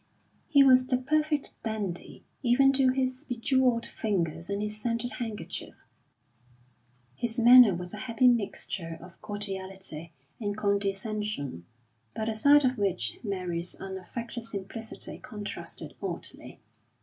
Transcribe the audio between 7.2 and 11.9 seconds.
manner was a happy mixture of cordiality and condescension,